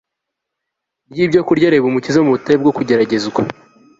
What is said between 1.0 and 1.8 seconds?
ryibyokurya